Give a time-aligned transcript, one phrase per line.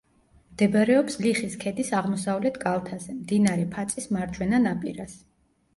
[0.53, 5.21] მდებარეობს ლიხის ქედის აღმოსავლეთ კალთაზე, მდინარე ფაწის მარჯვენა ნაპირას.